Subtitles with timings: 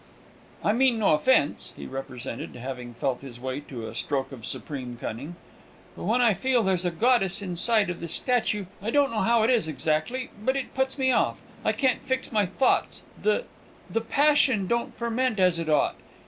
[0.63, 4.97] "I mean no offence," he represented, having felt his way to a stroke of supreme
[4.99, 5.35] cunning,
[5.95, 9.43] "but when I feel there's a goddess inside of this statue, I don't know how
[9.43, 11.43] it is exactly, but it puts me off.
[11.63, 13.43] I can't fix my thoughts; the
[13.91, 15.97] the passion don't ferment as it ought.